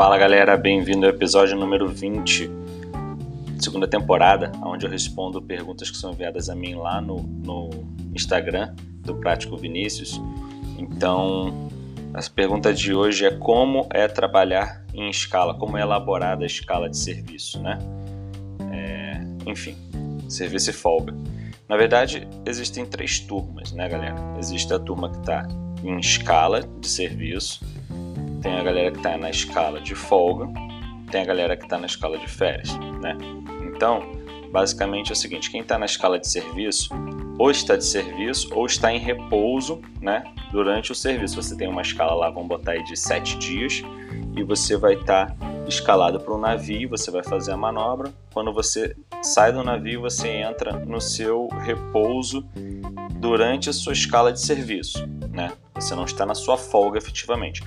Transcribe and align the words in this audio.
Fala 0.00 0.16
galera, 0.16 0.56
bem-vindo 0.56 1.04
ao 1.04 1.12
episódio 1.12 1.54
número 1.58 1.86
20, 1.86 2.50
segunda 3.58 3.86
temporada, 3.86 4.50
onde 4.64 4.86
eu 4.86 4.90
respondo 4.90 5.42
perguntas 5.42 5.90
que 5.90 5.96
são 5.98 6.12
enviadas 6.12 6.48
a 6.48 6.54
mim 6.54 6.74
lá 6.74 7.02
no, 7.02 7.18
no 7.18 7.68
Instagram 8.14 8.74
do 9.04 9.14
Prático 9.16 9.58
Vinícius. 9.58 10.18
Então, 10.78 11.68
a 12.14 12.20
pergunta 12.34 12.72
de 12.72 12.94
hoje 12.94 13.26
é 13.26 13.30
como 13.30 13.86
é 13.90 14.08
trabalhar 14.08 14.82
em 14.94 15.10
escala, 15.10 15.52
como 15.52 15.76
é 15.76 15.82
elaborada 15.82 16.44
a 16.44 16.46
escala 16.46 16.88
de 16.88 16.96
serviço, 16.96 17.60
né? 17.60 17.78
É, 18.72 19.20
enfim, 19.46 19.76
serviço 20.30 20.70
e 20.70 20.72
folga. 20.72 21.14
Na 21.68 21.76
verdade, 21.76 22.26
existem 22.46 22.86
três 22.86 23.20
turmas, 23.20 23.70
né, 23.72 23.86
galera? 23.86 24.16
Existe 24.38 24.72
a 24.72 24.78
turma 24.78 25.10
que 25.10 25.18
está 25.18 25.46
em 25.84 25.98
escala 25.98 26.62
de 26.80 26.88
serviço, 26.88 27.60
tem 28.40 28.58
a 28.58 28.62
galera 28.62 28.90
que 28.90 28.98
está 28.98 29.16
na 29.16 29.30
escala 29.30 29.80
de 29.80 29.94
folga, 29.94 30.48
tem 31.10 31.22
a 31.22 31.24
galera 31.24 31.56
que 31.56 31.64
está 31.64 31.78
na 31.78 31.86
escala 31.86 32.18
de 32.18 32.28
férias, 32.28 32.76
né? 33.00 33.16
Então, 33.62 34.02
basicamente 34.50 35.10
é 35.10 35.12
o 35.12 35.16
seguinte: 35.16 35.50
quem 35.50 35.60
está 35.60 35.78
na 35.78 35.86
escala 35.86 36.18
de 36.18 36.28
serviço, 36.28 36.90
ou 37.38 37.50
está 37.50 37.76
de 37.76 37.84
serviço, 37.84 38.48
ou 38.54 38.66
está 38.66 38.92
em 38.92 38.98
repouso, 38.98 39.80
né? 40.00 40.24
Durante 40.52 40.92
o 40.92 40.94
serviço. 40.94 41.40
Você 41.40 41.56
tem 41.56 41.68
uma 41.68 41.82
escala 41.82 42.14
lá, 42.14 42.30
vamos 42.30 42.48
botar 42.48 42.72
aí 42.72 42.84
de 42.84 42.96
sete 42.96 43.36
dias, 43.38 43.82
e 44.36 44.42
você 44.42 44.76
vai 44.76 44.94
estar 44.94 45.26
tá 45.26 45.36
escalado 45.66 46.20
para 46.20 46.34
um 46.34 46.38
navio, 46.38 46.88
você 46.88 47.10
vai 47.10 47.22
fazer 47.22 47.52
a 47.52 47.56
manobra. 47.56 48.12
Quando 48.32 48.52
você 48.52 48.96
sai 49.22 49.52
do 49.52 49.62
navio, 49.62 50.00
você 50.00 50.28
entra 50.28 50.72
no 50.72 51.00
seu 51.00 51.48
repouso 51.48 52.44
durante 53.16 53.68
a 53.68 53.72
sua 53.72 53.92
escala 53.92 54.32
de 54.32 54.40
serviço, 54.40 55.06
né? 55.30 55.52
Você 55.74 55.94
não 55.94 56.04
está 56.04 56.26
na 56.26 56.34
sua 56.34 56.56
folga 56.56 56.98
efetivamente. 56.98 57.62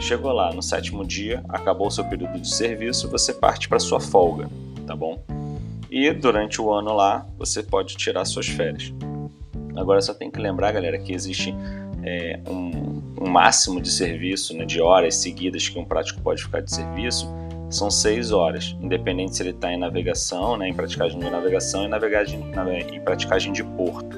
Chegou 0.00 0.32
lá 0.32 0.52
no 0.52 0.62
sétimo 0.62 1.04
dia, 1.04 1.42
acabou 1.48 1.86
o 1.86 1.90
seu 1.90 2.04
período 2.04 2.38
de 2.40 2.48
serviço, 2.48 3.08
você 3.08 3.32
parte 3.32 3.68
para 3.68 3.78
sua 3.78 4.00
folga, 4.00 4.48
tá 4.86 4.94
bom? 4.94 5.22
E 5.90 6.12
durante 6.12 6.60
o 6.60 6.72
ano 6.72 6.92
lá, 6.92 7.26
você 7.38 7.62
pode 7.62 7.96
tirar 7.96 8.24
suas 8.24 8.48
férias. 8.48 8.92
Agora 9.76 10.00
só 10.00 10.12
tem 10.12 10.30
que 10.30 10.40
lembrar, 10.40 10.72
galera, 10.72 10.98
que 10.98 11.12
existe 11.12 11.54
é, 12.02 12.40
um, 12.48 13.24
um, 13.24 13.28
máximo 13.28 13.80
de 13.80 13.90
serviço, 13.90 14.56
né, 14.56 14.64
de 14.64 14.80
horas 14.80 15.16
seguidas 15.16 15.68
que 15.68 15.78
um 15.78 15.84
prático 15.84 16.20
pode 16.20 16.42
ficar 16.42 16.60
de 16.60 16.72
serviço, 16.74 17.32
são 17.70 17.90
seis 17.90 18.30
horas, 18.30 18.76
independente 18.80 19.36
se 19.36 19.42
ele 19.42 19.50
está 19.50 19.72
em 19.72 19.78
navegação, 19.78 20.56
né, 20.56 20.68
em 20.68 20.74
praticagem 20.74 21.18
de 21.18 21.30
navegação 21.30 21.84
e 21.84 21.88
navegação, 21.88 22.40
em 22.92 23.00
praticagem 23.00 23.52
de 23.52 23.64
porto. 23.64 24.16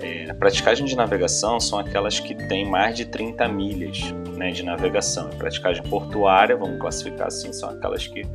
É, 0.00 0.32
praticagem 0.32 0.86
de 0.86 0.96
navegação 0.96 1.60
são 1.60 1.78
aquelas 1.78 2.18
que 2.18 2.34
têm 2.34 2.68
mais 2.68 2.96
de 2.96 3.04
30 3.04 3.46
milhas 3.48 4.12
né, 4.42 4.50
de 4.50 4.62
navegação. 4.64 5.30
E 5.32 5.36
praticagem 5.36 5.82
portuária, 5.84 6.56
vamos 6.56 6.80
classificar 6.80 7.28
assim, 7.28 7.52
são 7.52 7.70
aquelas 7.70 8.06
que 8.06 8.26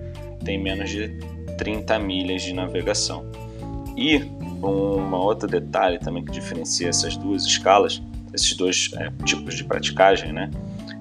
têm 0.43 0.57
menos 0.57 0.89
de 0.89 1.09
30 1.57 1.99
milhas 1.99 2.41
de 2.41 2.53
navegação. 2.53 3.29
E 3.95 4.19
um 4.63 5.13
outro 5.13 5.47
detalhe 5.47 5.99
também 5.99 6.23
que 6.23 6.31
diferencia 6.31 6.87
essas 6.87 7.17
duas 7.17 7.43
escalas, 7.43 8.01
esses 8.33 8.55
dois 8.55 8.91
é, 8.95 9.11
tipos 9.25 9.55
de 9.55 9.63
praticagem, 9.63 10.31
né? 10.31 10.49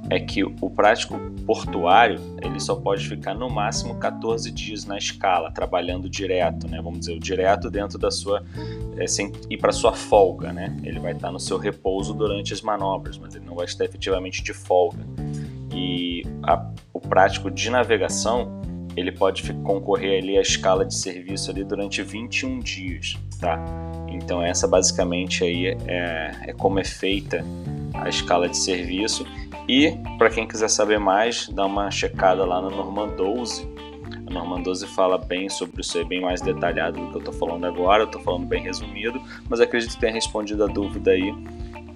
É 0.09 0.21
que 0.21 0.45
o 0.45 0.71
prático 0.71 1.19
portuário 1.45 2.21
ele 2.43 2.61
só 2.61 2.77
pode 2.77 3.09
ficar 3.09 3.35
no 3.35 3.49
máximo 3.49 3.97
14 3.97 4.51
dias 4.51 4.85
na 4.85 4.97
escala, 4.97 5.51
trabalhando 5.51 6.09
direto, 6.09 6.69
né? 6.69 6.81
Vamos 6.83 7.01
dizer, 7.01 7.15
o 7.15 7.21
direto 7.21 7.71
dentro 7.71 7.99
da 7.99 8.11
sua 8.11 8.45
é, 8.97 9.07
sem 9.07 9.33
ir 9.51 9.59
para 9.59 9.73
sua 9.73 9.93
folga, 9.93 10.53
né? 10.53 10.77
Ele 10.83 11.01
vai 11.01 11.13
estar 11.13 11.31
no 11.31 11.41
seu 11.41 11.59
repouso 11.59 12.15
durante 12.15 12.53
as 12.53 12.63
manobras, 12.63 13.19
mas 13.19 13.35
ele 13.35 13.45
não 13.45 13.55
vai 13.55 13.65
estar 13.65 13.85
efetivamente 13.85 14.43
de 14.43 14.53
folga. 14.53 15.05
E 15.75 16.23
a, 16.43 16.71
o 16.93 17.01
prático 17.01 17.51
de 17.51 17.69
navegação 17.71 18.61
ele 18.97 19.13
pode 19.13 19.53
concorrer 19.63 20.23
ali 20.23 20.39
à 20.39 20.41
escala 20.41 20.85
de 20.85 20.95
serviço 20.95 21.51
ali 21.51 21.63
durante 21.63 22.03
21 22.03 22.61
dias, 22.61 23.19
tá? 23.39 23.63
Então 24.09 24.43
essa 24.43 24.67
basicamente 24.67 25.45
aí 25.45 25.77
é, 25.87 26.35
é 26.47 26.53
como 26.55 26.79
é 26.79 26.85
feita 26.85 27.45
a 27.93 28.09
escala 28.09 28.49
de 28.49 28.57
serviço 28.57 29.27
e 29.69 29.93
para 30.19 30.31
quem 30.31 30.47
quiser 30.47 30.69
saber 30.69 30.99
mais, 30.99 31.49
dá 31.49 31.67
uma 31.67 31.91
checada 31.91 32.45
lá 32.45 32.61
no 32.61 32.71
Norman 32.71 33.09
12. 33.09 33.69
A 34.27 34.31
Norman 34.33 34.63
12 34.63 34.87
fala 34.89 35.19
bem 35.19 35.49
sobre 35.49 35.81
isso 35.81 35.99
aí, 35.99 36.05
bem 36.05 36.21
mais 36.21 36.41
detalhado 36.41 37.01
do 37.01 37.09
que 37.09 37.15
eu 37.17 37.19
estou 37.19 37.35
falando 37.35 37.65
agora. 37.65 38.05
Eu 38.05 38.07
estou 38.07 38.21
falando 38.21 38.47
bem 38.47 38.63
resumido, 38.63 39.21
mas 39.49 39.61
acredito 39.61 39.95
que 39.95 40.01
tenha 40.01 40.13
respondido 40.13 40.65
a 40.65 40.67
dúvida 40.67 41.11
aí 41.11 41.35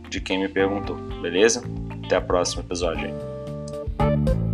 de 0.09 0.21
quem 0.21 0.39
me 0.39 0.49
perguntou, 0.49 0.97
beleza? 1.23 1.63
Até 2.05 2.19
o 2.19 2.23
próximo 2.23 2.63
episódio 2.63 3.07
aí. 3.07 4.50